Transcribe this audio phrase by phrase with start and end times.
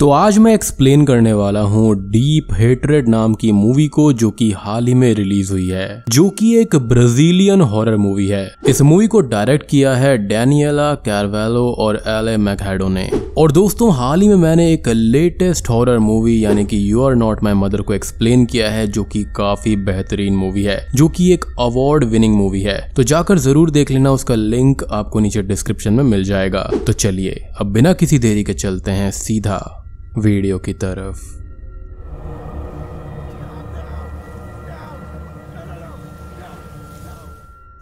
[0.00, 4.50] तो आज मैं एक्सप्लेन करने वाला हूँ डीप हेटरेड नाम की मूवी को जो कि
[4.52, 9.06] हाल ही में रिलीज़ हुई है, जो कि एक ब्राजीलियन हॉरर मूवी है। इस मूवी
[9.06, 14.28] को डायरेक्ट किया है डैनियला कैरवेलो और एल ए मैकहेडो ने। और दोस्तों, हाल ही
[14.28, 18.44] में मैंने एक लेटेस्ट हॉरर मूवी यानी कि you are not my mother को एक्सप्लेन
[18.46, 22.78] किया है, जो कि काफ़ी बेहतरीन मूवी है, जो कि एक अवार्ड विनिंग मूवी है।
[22.96, 27.42] तो जाकर ज़रूर देख लेना, उसका लिंक आपको नीचे डिस्क्रिप्शन में मिल जाएगा। तो चलिए,
[27.60, 29.82] अब बिना किसी देरी के चलते हैं सीधा
[30.18, 31.45] वीडियो की तरफ़।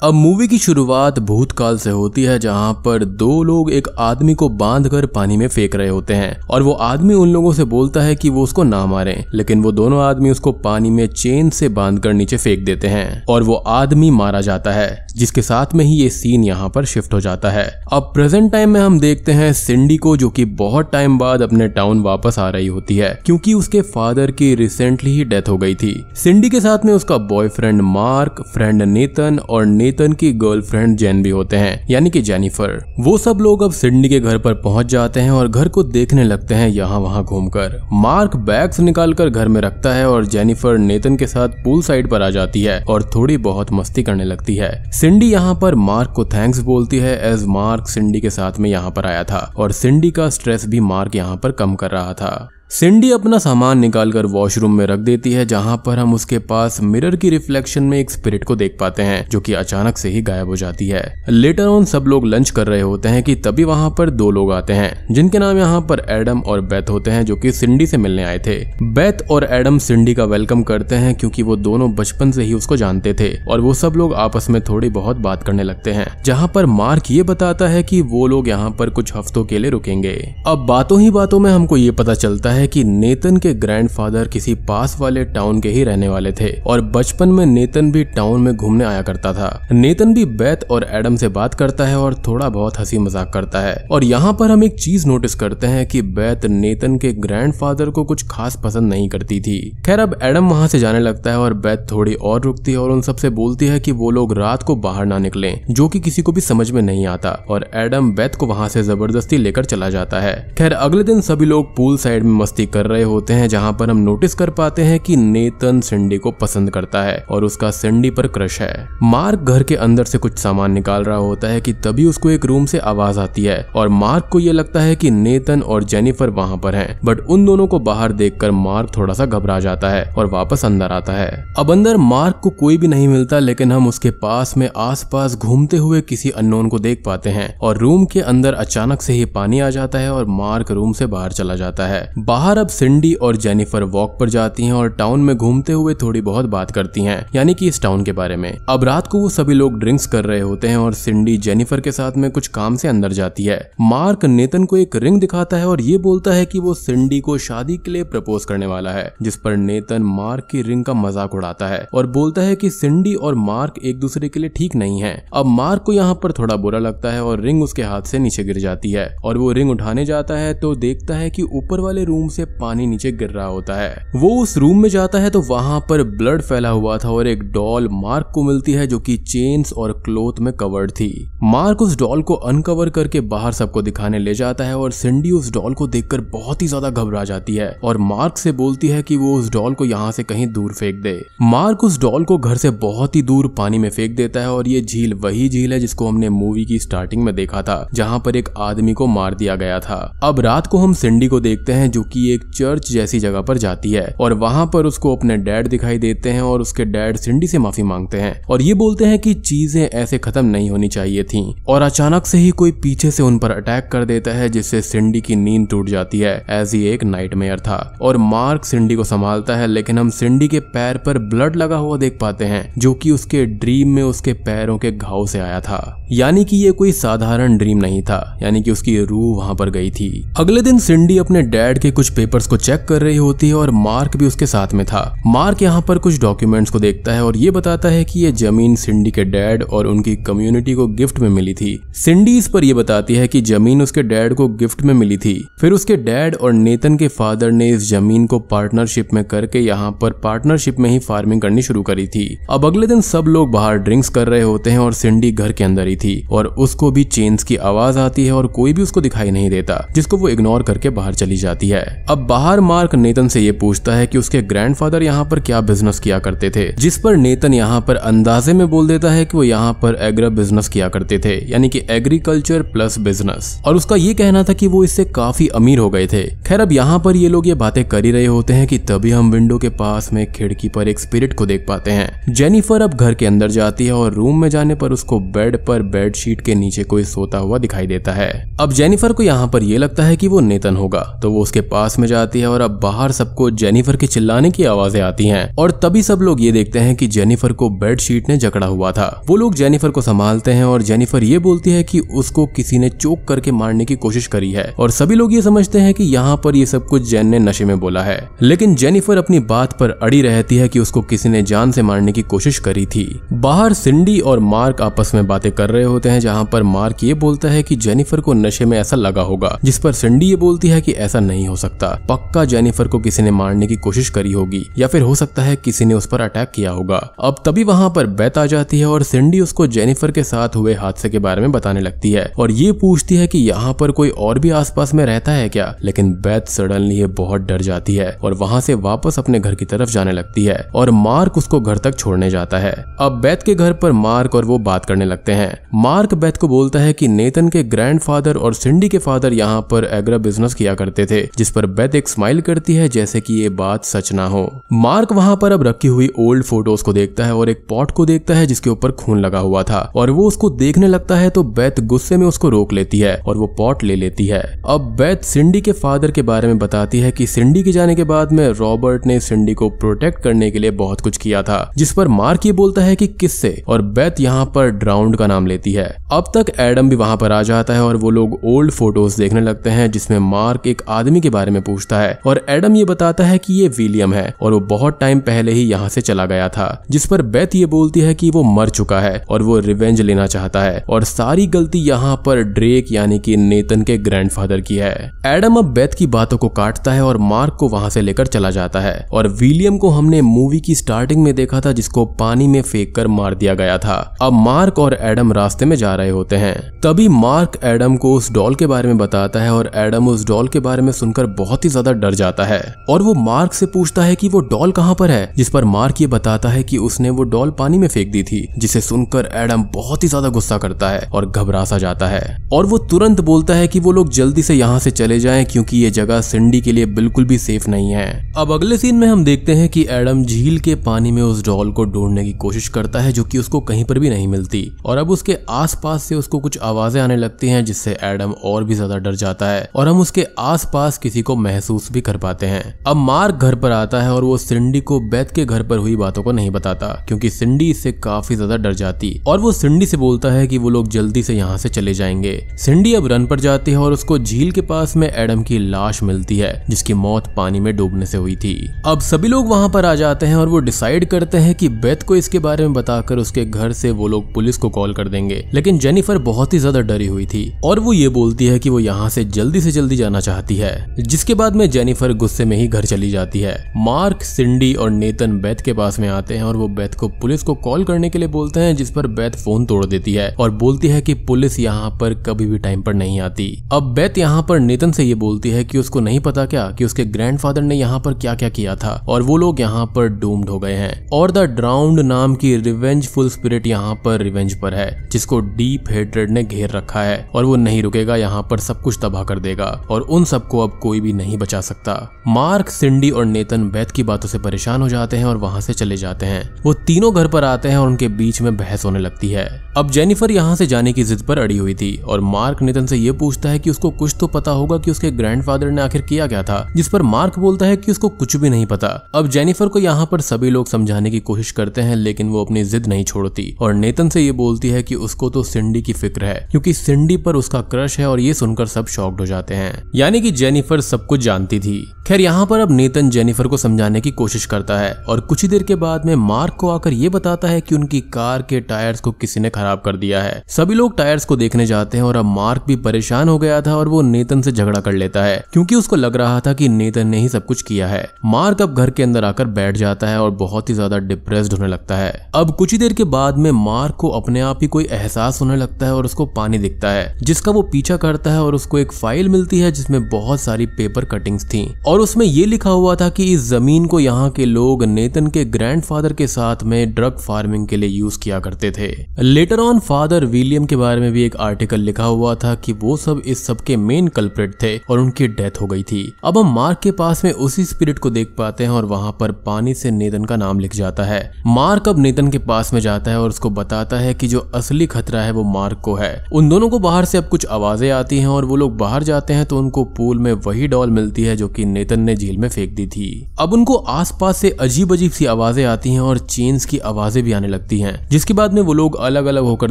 [0.03, 4.49] अब मूवी की शुरुआत भूतकाल से होती है, जहाँ पर दो लोग एक आदमी को
[4.49, 8.01] बाँध कर पानी में फेंक रहे होते हैं, और वो आदमी उन लोगों से बोलता
[8.01, 11.69] है कि वो उसको ना मारे, लेकिन वो दोनों आदमी उसको पानी में चेन से
[11.69, 15.85] बाँध कर नीचे फेंक देते हैं, और वो आदमी मारा जाता है, जिसके साथ में
[15.85, 19.33] ही ये सीन यहाँ पर शिफ्ट हो जाता है। अब प्रेजेंट टाइम में हम देखते
[19.33, 23.21] हैं सिंडी को, जो कि बहुत टाइम बाद अपने टाउन वापस आ रही होती है,
[23.27, 27.19] क्योंकि उसके फादर की रिसेंटली ही डेथ हो गई थी। सिंडी के साथ में उसका
[27.19, 32.21] बॉयफ्रेंड मार्क, फ्रेंड नेतन, और नेतन नेथन की गर्लफ्रेंड जेन भी होते हैं, यानी कि
[32.23, 35.83] जेनिफर वो सब लोग अब सिडनी के घर पर पहुँच जाते हैं और घर को
[35.85, 40.79] देखने लगते हैं यहाँ वहाँ घूमकर। मार्क बैग्स निकालकर घर में रखता है और जेनिफर
[40.79, 44.57] नेतन के साथ पूल साइड पर आ जाती है और थोड़ी बहुत मस्ती करने लगती
[44.57, 48.71] है। सिंडी यहाँ पर मार्क को थैंक्स बोलती है एज मार्क सिंडी के साथ में
[48.71, 52.13] यहाँ पर आया था और सिंडी का स्ट्रेस भी मार्क यहाँ पर कम कर रहा
[52.15, 56.79] था। सिंडी अपना सामान निकालकर वॉशरूम में रख देती है, जहाँ पर हम उसके पास
[56.83, 60.23] मिरर की रिफ्लेक्शन में एक स्पिरिट को देख पाते हैं, जो कि अचानक से ही
[60.23, 63.65] गायब हो जाती है। लेटर ऑन सब लोग लंच कर रहे होते हैं कि तभी
[63.65, 67.25] वहाँ पर दो लोग आते हैं, जिनके नाम यहाँ पर एडम और बेथ होते हैं,
[67.25, 71.15] जो कि सिंडी से मिलने आए थे। बेथ और एडम सिंडी का वेलकम करते हैं,
[71.15, 74.61] क्योंकि वो दोनों बचपन से ही उसको जानते थे, और वो सब लोग आपस में
[74.63, 78.49] थोड़ी बहुत बात करने लगते हैं, जहाँ पर मार्क ये बताता है की वो लोग
[78.49, 82.15] यहाँ पर कुछ हफ्तों के लिए रुकेंगे। अब बातों ही बातों में हमको ये पता
[82.15, 86.51] चलता है कि नेतन के ग्रैंडफादर किसी पास वाले टाउन के ही रहने वाले थे
[86.67, 90.87] और बचपन में नेतन भी टाउन में घूमने आया करता था। नेतन भी बेथ और
[90.91, 94.51] एडम से बात करता है और थोड़ा बहुत हँसी मज़ाक करता है। और यहाँ पर
[94.51, 98.89] हम एक चीज़ नोटिस करते हैं कि बेथ नेतन के ग्रैंडफादर को कुछ खास पसंद
[98.91, 102.43] नहीं करती थी। खैर, अब एडम वहाँ से जाने लगता है और बेथ थोड़ी और
[102.43, 105.53] रुकती है और उन सबसे बोलती है कि वो लोग रात को बाहर ना निकले,
[105.71, 108.83] जो कि किसी को भी समझ में नहीं आता और एडम बेथ को वहाँ से
[108.83, 112.87] ज़बरदस्ती लेकर चला जाता है। खैर, अगले दिन सभी लोग पूल साइड में मस्ती कर
[112.87, 116.71] रहे होते हैं, जहाँ पर हम नोटिस कर पाते हैं कि नेतन सिंडी को पसंद
[116.71, 120.73] करता है और उसका सिंडी पर क्रश है। मार्क घर के अंदर से कुछ सामान
[120.73, 124.29] निकाल रहा होता है कि तभी उसको एक रूम से आवाज़ आती है और मार्क
[124.33, 127.79] को यह लगता है कि नेतन और जेनिफर वहाँ पर हैं बट उन दोनों को
[127.81, 131.97] बाहर देखकर मार्क थोड़ा सा घबरा जाता है और वापस अंदर आता है। अब अंदर
[131.97, 136.31] मार्क को कोई भी नहीं मिलता, लेकिन हम उसके पास में आसपास घूमते हुए किसी
[136.33, 139.99] अननोन को देख पाते हैं और रूम के अंदर अचानक से ही पानी आ जाता
[139.99, 142.03] है और मार्क रूम से बाहर चला जाता है।
[142.35, 146.21] बाहर अब सिंडी और जेनिफर वॉक पर जाती हैं और टाउन में घूमते हुए थोड़ी
[146.21, 149.29] बहुत बात करती हैं, यानी कि इस टाउन के बारे में। अब रात को वो
[149.29, 152.77] सभी लोग ड्रिंक्स कर रहे होते हैं और सिंडी जेनिफर के साथ में कुछ काम
[152.77, 156.47] से अंदर जाती है। मार्क नेतन को एक रिंग दिखाता है और ये बोलता है
[156.47, 160.49] कि वो सिंडी को शादी के लिए प्रपोज करने वाला है, जिस पर नेतन मार्क
[160.51, 164.29] की रिंग का मज़ाक उड़ाता है और बोलता है कि सिंडी और मार्क एक दूसरे
[164.29, 167.43] के लिए ठीक नहीं है। अब मार्क को यहाँ पर थोड़ा बुरा लगता है और
[167.43, 170.75] रिंग उसके हाथ से नीचे गिर जाती है और वो रिंग उठाने जाता है तो
[170.79, 174.57] देखता है कि ऊपर वाले रूम से पानी नीचे गिर रहा होता है। वो उस
[174.59, 178.31] रूम में जाता है तो वहाँ पर ब्लड फैला हुआ था और एक डॉल मार्क
[178.35, 181.11] को मिलती है जो कि चेन्स और क्लोथ में कवर्ड थी।
[181.45, 185.53] मार्क उस डॉल को अनकवर करके बाहर सबको दिखाने ले जाता है और सिंडी उस
[185.53, 189.17] डॉल को देखकर बहुत ही ज़्यादा घबरा जाती है और मार्क से बोलती है कि
[189.17, 192.57] वो उस डॉल को यहाँ से कहीं दूर फेंक दे। मार्क उस डॉल को घर
[192.57, 195.79] से बहुत ही दूर पानी में फेंक देता है और ये झील वही झील है
[195.81, 199.57] जिसको हमने मूवी की स्टार्टिंग में देखा था, जहाँ पर एक आदमी को मार दिया
[199.57, 203.19] गया था। अब रात को हम सिंडी को देखते हैं जो कि एक चर्च जैसी
[203.19, 206.85] जगह पर जाती है और वहाँ पर उसको अपने डैड दिखाई देते हैं और उसके
[206.85, 210.71] डैड सिंडी से माफ़ी मांगते हैं और ये बोलते हैं कि चीज़ें ऐसे खत्म नहीं
[210.71, 214.31] होनी चाहिए थी और अचानक से ही कोई पीछे से उन पर अटैक कर देता
[214.31, 218.95] है, जिससे सिंडी की नींद टूट जाती है ऐसी एक नाइट था। और मार्क सिंडी
[218.95, 222.73] को संभालता है, लेकिन हम सिंडी के पैर पर ब्लड लगा हुआ देख पाते हैं,
[222.79, 226.71] जो कि उसके ड्रीम में उसके पैरों के घाव से आया था। यानी कि ये
[226.71, 230.79] कोई साधारण ड्रीम नहीं था, यानी कि उसकी रूह वहाँ पर गई थी। अगले दिन
[230.79, 234.27] सिंडी अपने डैड के कुछ पेपर्स को चेक कर रही होती है और मार्क भी
[234.27, 237.89] उसके साथ में था। मार्क यहाँ पर कुछ डॉक्यूमेंट्स को देखता है और ये बताता
[237.89, 241.79] है कि ये ज़मीन सिंडी के डैड और उनकी कम्युनिटी को गिफ्ट में मिली थी।
[241.95, 245.35] सिंडी इस पर यह बताती है कि ज़मीन उसके डैड को गिफ्ट में मिली थी।
[245.61, 249.91] फिर उसके डैड और नेतन के फादर ने इस ज़मीन को पार्टनरशिप में करके यहाँ
[250.03, 253.79] पर पार्टनरशिप में ही फ़ार्मिंग करनी शुरू करी थी। अब अगले दिन सब लोग बाहर
[253.79, 257.05] ड्रिंक्स कर रहे होते हैं और सिंडी घर के अंदर ही थी और उसको भी
[257.07, 260.63] चेन्स की आवाज़ आती है और कोई भी उसको दिखाई नहीं देता, जिसको वो इग्नोर
[260.63, 264.43] करके बाहर चली जाती है। अब बाहर मार्क नेतन से ये पूछता है कि उसके
[264.45, 268.69] ग्रैंडफादर यहाँ पर क्या बिज़नेस किया करते थे, जिस पर नेतन यहाँ पर अंदाजे में
[268.71, 272.63] बोल देता है कि वो यहाँ पर एग्रा बिज़नेस किया करते थे, यानी कि एग्रीकल्चर
[272.65, 276.23] प्लस बिज़नेस और उसका ये कहना था कि वो इससे काफ़ी अमीर हो गए थे।
[276.39, 279.11] खैर, अब यहाँ पर ये लोग ये बातें कर ही रहे होते हैं कि तभी
[279.11, 282.95] हम विंडो के पास में खिड़की पर एक स्पिरिट को देख पाते हैं। जेनिफर अब
[282.95, 286.55] घर के अंदर जाती है और रूम में जाने पर उसको बेड पर बेडशीट के
[286.55, 288.31] नीचे कोई सोता हुआ दिखाई देता है।
[288.61, 291.61] अब जेनिफर को यहाँ पर यह लगता है कि वो नेतन होगा तो वो उसके
[291.63, 295.55] पास में जाती है और अब बाहर सबको जेनिफर के चिल्लाने की आवाज़ें आती हैं।
[295.57, 299.23] और तभी सब लोग ये देखते हैं कि जेनिफर को बेडशीट ने जकड़ा हुआ था।
[299.27, 302.89] वो लोग जेनिफर को संभालते हैं और जेनिफर ये बोलती है कि उसको किसी ने
[302.91, 306.41] चोक करके मारने की कोशिश करी है। और सभी लोग ये समझते हैं कि यहाँ
[306.45, 309.91] पर ये सब कुछ जेन ने नशे में बोला है। लेकिन जेनिफर अपनी बात पर
[309.91, 313.73] अड़ी रहती है कि उसको किसी ने जान से मारने की कोशिश करी थी। बाहर
[313.73, 317.49] सिंडी और मार्क आपस में बातें कर रहे होते हैं, जहाँ पर मार्क ये बोलता
[317.49, 320.81] है कि जेनिफर को नशे में ऐसा लगा होगा, जिस पर सिंडी ये बोलती है
[320.81, 324.65] कि ऐसा नहीं हो सकता। पक्का जेनिफर को किसी ने मारने की कोशिश करी होगी,
[324.79, 327.91] या फिर हो सकता है किसी ने उस पर अटैक किया होगा। अब तभी वहाँ
[327.91, 331.41] पर बैत आ जाती है और सिंडी उसको जेनिफर के साथ हुए हादसे के बारे
[331.41, 334.95] में बताने लगती है। और ये पूछती है कि यहाँ पर कोई और भी आसपास
[334.95, 335.75] में रहता है क्या?
[335.83, 339.65] लेकिन बैत सडनली ये बहुत डर जाती है और वहाँ से वापस अपने घर की
[339.65, 343.55] तरफ़ जाने लगती है और मार्क उसको घर तक छोड़ने जाता है। अब बेत के
[343.55, 347.09] घर पर मार्क और वो बात करने लगते हैं। मार्क बेत को बोलता है कि
[347.09, 351.51] नेतन के ग्रैंडफादर और सिंडी के फादर यहाँ पर एग्रा बिज़नेस किया करते थे, जिस
[351.55, 355.37] पर बेत एक स्माइल करती है जैसे कि ये बात सच ना हो। मार्क वहाँ
[355.37, 358.47] पर अब रखी हुई ओल्ड फ़ोटोज़ को देखता है और एक पॉट को देखता है
[358.47, 362.17] जिसके ऊपर खून लगा हुआ था। और वो उसको देखने लगता है तो बेत गुस्से
[362.17, 365.73] में उसको रोक लेती है और वो पॉट ले लेती है। अब बेत सिंडी के
[365.75, 369.19] फादर के बारे में बताती है कि सिंडी के जाने के बाद में रॉबर्ट ने
[369.21, 372.83] सिंडी को प्रोटेक्ट करने के लिए बहुत कुछ किया था, जिस पर मार्क ये बोलता
[372.83, 373.63] है कि किससे?
[373.69, 377.33] और बेत यहाँ पर ड्राउंड का नाम लेती है। अब तक एडम भी वहाँ पर
[377.33, 381.21] आ जाता है और वो लोग ओल्ड फ़ोटोज़ देखने लगते हैं, जिसमें मार्क एक आदमी
[381.21, 384.53] के बारे में पूछता है और एडम ये बताता है कि ये विलियम है और
[384.53, 388.01] वो बहुत टाइम पहले ही यहाँ से चला गया था, जिस पर बेथ ये बोलती
[388.01, 391.79] है कि वो मर चुका है और वो रिवेंज लेना चाहता है और सारी गलती
[391.79, 396.39] यहाँ पर ड्रेक यानी कि नेतन के ग्रैंडफादर की है। एडम अब बेथ की बातों
[396.39, 399.89] को काटता है और मार्क को वहाँ से लेकर चला जाता है और विलियम को
[399.91, 403.79] हमने मूवी की स्टार्टिंग में देखा था जिसको पानी में फेंक कर मार दिया गया
[403.79, 408.15] था। अब मार्क और एडम रास्ते में जा रहे होते हैं। तभी मार्क एडम को
[408.15, 411.27] उस डॉल के बारे में बताता है और एडम उस डॉल के बारे में सुनकर
[411.35, 414.73] बहुत ही ज़्यादा डर जाता है। और वो मार्क से पूछता है कि वो डॉल
[414.73, 417.89] कहाँ पर है, जिस पर मार्क ये बताता है कि उसने वो डॉल पानी में
[417.89, 421.79] फेंक दी थी, जिसे सुनकर एडम बहुत ही ज़्यादा गुस्सा करता है और घबरा सा
[421.79, 425.19] जाता है। और वो तुरंत बोलता है कि वो लोग जल्दी से यहाँ से चले
[425.21, 428.97] जाएँ, क्योंकि ये जगह सिंडी के लिए बिल्कुल भी सेफ़ नहीं है। अब अगले सीन
[428.97, 432.33] में हम देखते हैं कि एडम झील के पानी में उस डॉल को ढूँढने की
[432.39, 436.05] कोशिश करता है, जो कि उसको कहीं पर भी नहीं मिलती। और अब उसके आसपास
[436.05, 439.69] से उसको कुछ आवाज़ें आने लगती हैं, जिससे एडम और भी ज़्यादा डर जाता है।
[439.77, 443.73] और हम उसके आसपास किसी को महसूस भी कर पाते हैं। अब मार्क घर पर
[443.73, 446.89] आता है और वो सिंडी को बैत के घर पर हुई बातों को नहीं बताता,
[447.09, 450.71] क्योंकि सिंडी इससे काफ़ी ज़्यादा डर जाती और वो सिंडी से बोलता है कि वो
[450.71, 454.19] लोग जल्दी से यहाँ से चले जाएँगे। सिंडी अब रन पर जाती है और उसको
[454.19, 458.19] झील के पास में एडम की लाश मिलती है, जिसकी मौत पानी में डूबने से
[458.19, 458.55] हुई थी।
[458.87, 462.03] अब सभी लोग वहाँ पर आ जाते हैं और वो डिसाइड करते हैं कि बेथ
[462.03, 465.45] को इसके बारे में बताकर उसके घर से वो लोग पुलिस को कॉल कर देंगे।
[465.55, 468.81] लेकिन जेनिफर बहुत ही ज़्यादा डरी हुई थी और वो ये बोलती है कि वो
[468.81, 470.75] यहाँ से जल्दी से जल्दी जाना चाहती है।
[471.15, 475.39] जिसके बाद में जेनिफर गुस्से में ही घर चली जाती है। मार्क, सिंडी और नेतन
[475.41, 478.19] बैथ के पास में आते हैं और वो बैथ को पुलिस को कॉल करने के
[478.19, 481.59] लिए बोलते हैं, जिस पर बेथ फ़ोन तोड़ देती है और बोलती है कि पुलिस
[481.61, 485.15] यहाँ पर कभी भी टाइम पर नहीं आती। अब बेथ यहाँ पर नेतन से ये
[485.17, 488.49] बोलती है कि उसको नहीं पता क्या कि उसके ग्रैंडफादर ने यहाँ पर क्या क्या
[488.49, 492.35] किया था और वो लोग यहाँ पर डूम्ड हो गए हैं। और द ड्राउंड नाम
[492.35, 497.25] की रिवेंजफुल स्पिरिट यहाँ पर रिवेंज पर है, जिसको डीप हेट्रेड ने घेर रखा है
[497.35, 500.79] और वो नहीं रुकेगा, यहाँ पर सब कुछ तबाह कर देगा। और उन सबको अब
[500.83, 501.95] कोई भी नहीं बचा सकता।
[502.29, 505.73] मार्क, सिंडी और नेतन बेथ की बातों से परेशान हो जाते हैं और वहाँ से
[505.75, 508.99] चले जाते हैं। वो तीनों घर पर आते हैं और उनके बीच में बहस होने
[508.99, 509.47] लगती है।
[509.77, 512.97] अब जेनिफर यहाँ से जाने की जिद पर अड़ी हुई थी और मार्क, नेतन से
[512.97, 516.27] ये पूछता है कि उसको कुछ तो पता होगा कि उसके ग्रैंडफादर ने आखिर किया
[516.27, 519.69] क्या था, जिस पर मार्क बोलता है कि उसको कुछ भी नहीं पता। अब जेनिफर
[519.69, 523.05] को यहाँ पर सभी लोग समझाने की कोशिश करते हैं, लेकिन वो अपनी जिद नहीं
[523.05, 526.73] छोड़ती। और नेतन से ये बोलती है कि उसको तो सिंडी की फ़िक्र है, क्योंकि
[526.73, 530.31] सिंडी पर उसका क्रश है और ये सुनकर सब शॉक्ड हो जाते हैं। यानी कि
[530.31, 534.45] जेनिफर सब कुछ जानती थी। खैर, यहाँ पर अब नेतन जेनिफर को समझाने की कोशिश
[534.47, 537.61] करता है और कुछ ही देर के बाद में मार्क को आकर ये बताता है
[537.61, 541.25] कि उनकी कार के टायर्स को किसी ने खराब कर दिया है। सभी लोग टायर्स
[541.25, 544.43] को देखने जाते हैं और अब मार्क भी परेशान हो गया था और वो नेतन
[544.43, 547.47] से झगड़ा कर लेता है, क्योंकि उसको लग रहा था कि नेतन ने ही सब
[547.47, 550.75] कुछ किया है। मार्क अब घर के अंदर आकर बैठ जाता है और बहुत ही
[550.75, 554.41] ज़्यादा डिप्रेस्ड होने लगता है। अब कुछ ही देर के बाद में मार्क को अपने
[554.43, 557.97] आप ही कोई एहसास होने लगता है और उसको पानी दिखता है, जिसका वो पीछा
[557.99, 562.01] करता है और उसको एक फ़ाइल मिलती है जिसमें बहुत सारी पेपर कटिंग्स थी। और
[562.01, 566.13] उसमें ये लिखा हुआ था कि इस ज़मीन को यहाँ के लोग नेतन के ग्रैंडफादर
[566.13, 570.65] के साथ में ड्रग फ़ार्मिंग के लिए यूज़ किया करते थे। लेटर ऑन फादर विलियम
[570.65, 573.77] के बारे में भी एक आर्टिकल लिखा हुआ था कि वो सब इस सब के
[573.79, 577.31] मेन कल्प्रेट थे और उनकी डेथ हो गई थी। अब हम मार्क के पास में
[577.33, 580.75] उसी स्पिरिट को देख पाते हैं और वहाँ पर पानी से नेतन का नाम लिख
[580.75, 584.29] जाता है। मार्क अब नेतन के पास में जाता है और उसको बताता है कि
[584.29, 587.47] जो असली खतरा है वो मार्क को है। उन दोनों को बाहर से अब कुछ
[587.47, 590.91] आवाज़ें आती हैं और वो लोग बाहर जाते हैं तो उनको पूल में वही डॉल
[590.93, 593.09] मिलती है जो कि नेतन ने झील में फेंक दी थी।
[593.41, 597.33] अब उनको आसपास से अजीब अजीब सी आवाज़ें आती हैं और चेन्स की आवाज़ें भी
[597.33, 599.71] आने लगती हैं, जिसके बाद में वो लोग अलग अलग होकर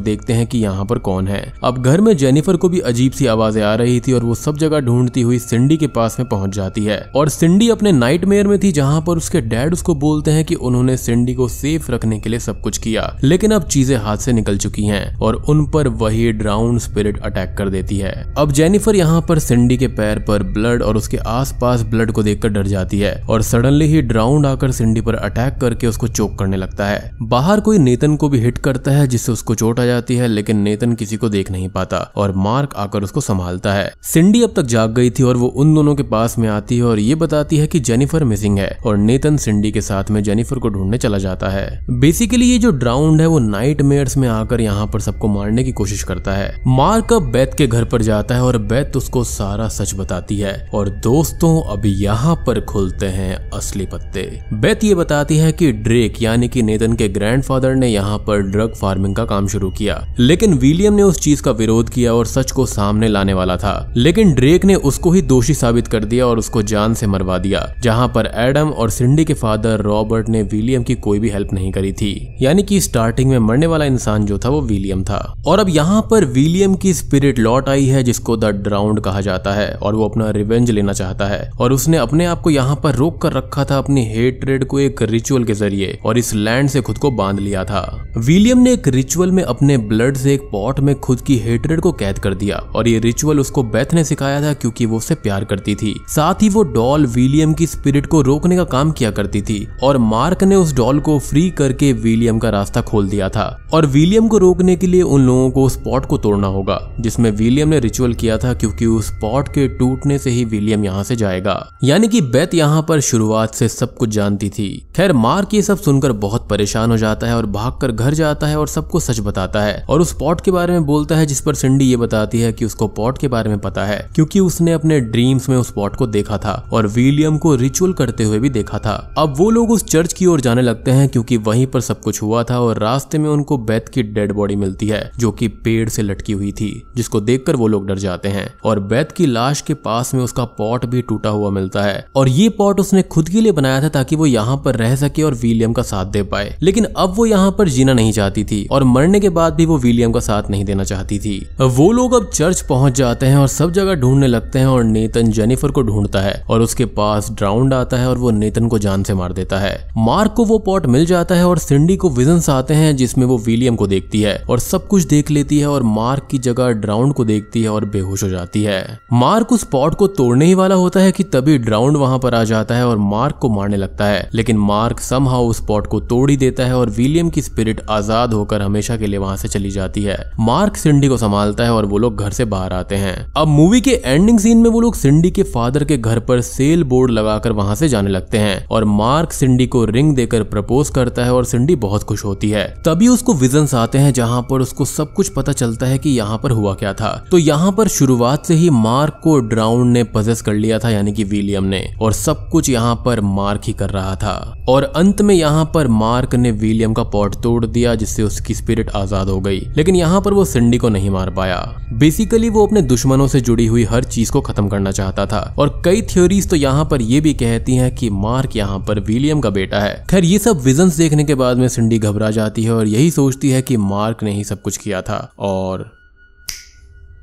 [0.00, 3.26] देखते हैं कि यहाँ पर कौन है। अब घर में जेनिफर को भी अजीब सी
[3.28, 6.54] आवाज़ें आ रही थी और वो सब जगह ढूंढती हुई सिंडी के पास में पहुँच
[6.54, 10.44] जाती है। और सिंडी अपने नाइट में थी, जहाँ पर उसके डैड उसको बोलते हैं
[10.44, 14.16] कि उन्होंने सिंडी को सेफ़ रखने के लिए सब कुछ किया, लेकिन अब चीज़ें हाथ
[14.18, 18.52] से निकल चुकी हैं और उन पर वही ड्राउंड स्पिरिट अटैक कर देती है। अब
[18.52, 22.66] जेनिफर यहाँ पर सिंडी के पैर पर ब्लड और उसके आसपास ब्लड को देखकर डर
[22.66, 26.86] जाती है और सडनली ही ड्राउंड आकर सिंडी पर अटैक करके उसको चोक करने लगता
[26.86, 30.26] है। बाहर कोई नेतन को भी हिट करता है, जिससे उसको चोट आ जाती है,
[30.28, 34.52] लेकिन नेतन किसी को देख नहीं पाता और मार्क आकर उसको संभालता है। सिंडी अब
[34.56, 37.14] तक जाग गई थी और वो उन दोनों के पास में आती है और ये
[37.14, 40.98] बताती है कि जेनिफर मिसिंग है और नेतन सिंडी के साथ में जेनिफर को ढूँढने
[40.98, 45.28] चला जाता है। बेसिकली ये जो ड्राउंड है वो नाइट में आकर यहाँ पर सबको
[45.28, 48.96] मारने की कोशिश करता है। मार्क अब बैत के घर पर जाता है और बैत
[48.96, 54.84] उसको सारा सच बताती है। और दोस्तों अब यहाँ पर खुलते हैं असली पत्ते। बेत
[54.84, 59.16] ये बताती है कि ड्रेक, यानी कि नेतन के ग्रैंडफादर ने यहाँ पर ड्रग फ़ार्मिंग
[59.16, 62.66] का काम शुरू किया। लेकिन विलियम ने उस चीज़ का विरोध किया और सच को
[62.66, 66.62] सामने लाने वाला था। लेकिन ड्रेक ने उसको ही दोषी साबित कर दिया और उसको
[66.62, 70.94] जान से मरवा दिया, जहाँ पर एडम और सिंडी के फादर रॉबर्ट ने विलियम की
[70.94, 74.48] कोई भी हेल्प नहीं करी थी। यानी कि स्टार्टिंग में मरने वाला इंसान जो था,
[74.48, 78.44] वो विलियम था। और अब यहाँ पर विलियम की स्पिरिट लौट आई है, जिसको द
[78.44, 82.40] ड्राउंड कहा जाता है, और वो अपना रिवेंज लेना चाहता है। और उसने अपने आप
[82.40, 86.18] को यहाँ पर रोक कर रखा था अपनी हेट्रेड को एक रिचुअल के ज़रिए और
[86.18, 87.82] इस लैंड से खुद को बाँध लिया था।
[88.18, 91.92] विलियम ने एक रिचुअल में अपने ब्लड से एक पॉट में खुद की हेट्रेड को
[91.92, 95.44] कैद कर दिया और ये रिचुअल उसको बेथ ने सिखाया था क्योंकि वो उससे प्यार
[95.44, 99.42] करती थी। साथ ही वो डॉल विलियम की स्पिरिट को रोकने का काम किया करती
[99.42, 103.44] थी और मार्क ने उस डॉल को फ्री करके विलियम का रास्ता खोल दिया था।
[103.72, 107.30] और विलियम को रोकने के लिए उन लोगों को उस पॉट को तोड़ना होगा, जिसमें
[107.30, 111.16] विलियम ने रिचुअल किया था क्योंकि उस पॉट के टूटने से ही विलियम यहाँ से
[111.16, 111.54] जाएगा।
[111.84, 115.78] यानी कि बेथ यहाँ पर शुरुआत से सब कुछ जानती थी। खैर, मार्क ये सब
[115.78, 119.62] सुनकर बहुत परेशान हो जाता है और भागकर घर जाता है और सबको सच बताता
[119.62, 122.52] है। और उस पॉट के बारे में बोलता है जिस पर सिंडी ये बताती है
[122.52, 125.96] कि उसको पॉट के बारे में पता है, क्योंकि उसने अपने ड्रीम्स में उस पॉट
[125.96, 129.70] को देखा था और विलियम को रिचुअल करते हुए भी देखा था। अब वो लोग
[129.70, 132.78] उस चर्च की ओर जाने लगते हैं क्योंकि वहीं पर सब कुछ हुआ था और
[132.78, 136.52] रास्ते में उनको बेथ की डेड बॉडी मिलती है, जो कि पेड़ से लटकी हुई
[136.52, 140.22] थी, जिसको देखकर वो लोग डर जाते हैं। और बेथ की लाश के पास में
[140.22, 143.82] उसका पॉट भी टूटा हुआ मिलता है। और ये पॉट उसने खुद के लिए बनाया
[143.82, 147.14] था ताकि वो यहाँ पर रह सके और विलियम का साथ दे पाए। लेकिन अब
[147.16, 150.20] वो यहाँ पर जीना नहीं चाहती थी और मरने के बाद भी वो विलियम का
[150.20, 153.94] साथ नहीं देना चाहती थी। वो लोग अब चर्च पहुँच जाते हैं और सब जगह
[153.94, 158.08] ढूँढने लगते हैं और नेतन जेनिफर को ढूंढता है और उसके पास ड्राउंड आता है
[158.08, 161.34] और वो नेतन को जान से मार देता है। मार्क को वो पॉट मिल जाता
[161.34, 164.86] है और सिंडी को विजन्स आते हैं जिसमें वो विलियम को देखती है और सब
[164.88, 168.28] कुछ देख लेती है और मार्क की जगह ड्राउंड को देखती है और बेहोश हो
[168.28, 172.18] जाती है। मार्क उस पॉट को तोड़ने ही वाला होता है कि तभी ड्राउंड वहाँ
[172.18, 175.86] पर आ जाता है और मार्क को मारने लगता है। लेकिन मार्क समहाउ उस पॉट
[175.86, 179.36] को तोड़ ही देता है और विलियम की स्पिरिट आज़ाद होकर हमेशा के लिए वहाँ
[179.36, 182.72] से चली जाती है। मार्क सिंडी को संभालता है और वो लोग घर से बाहर
[182.72, 186.20] आते हैं। अब मूवी के एंडिंग सीन में वो लोग सिंडी के फादर के घर
[186.20, 190.42] पर सेल बोर्ड लगाकर वहाँ से जाने लगते हैं और मार्क सिंडी को रिंग देकर
[190.46, 194.40] प्रपोज करता है और सिंडी बहुत खुश होती है। तभी उसको विजन्स आते हैं जहाँ
[194.50, 197.72] पर उसको सब कुछ पता चलता है कि यहाँ पर हुआ क्या था। तो यहाँ
[197.72, 201.64] पर शुरुआत से ही मार्क को ड्राउंड ने पजेस कर लिया था यानी कि विलियम
[201.64, 205.64] ने। और सब कुछ यहाँ पर मार्क ही कर रहा था। और अंत में यहाँ
[205.74, 209.96] पर मार्क ने विलियम का पॉट तोड़ दिया, जिससे उसकी स्पिरिट आज़ाद हो गई। लेकिन
[209.96, 211.58] यहाँ पर वो सिंडी को नहीं मार पाया।
[211.92, 215.80] बेसिकली वो अपने दुश्मनों से जुड़ी हुई हर चीज़ को खत्म करना चाहता था। और
[215.84, 219.50] कई थ्योरीज तो यहाँ पर ये भी कहती हैं कि मार्क यहाँ पर विलियम का
[219.50, 222.86] बेटा है। खैर, ये सब विजन देखने के बाद में सिंडी घबरा जाती है और
[222.86, 225.90] यही सोचती है कि मार्क ने ही सब कुछ किया था। और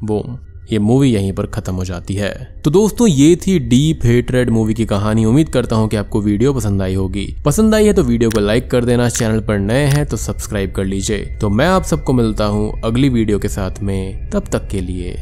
[0.04, 0.24] वो
[0.72, 2.32] ये मूवी यहीं पर खत्म हो जाती है।
[2.64, 6.54] तो दोस्तों, ये थी डीप हेटरेड मूवी की कहानी। उम्मीद करता हूँ कि आपको वीडियो
[6.54, 9.86] पसंद आई होगी। पसंद आई है तो वीडियो को लाइक कर देना, चैनल पर नए
[9.86, 13.82] हैं तो सब्सक्राइब कर लीजिए। तो मैं आप सबको मिलता हूँ अगली वीडियो के साथ
[13.82, 15.18] में। तब तक के लिए।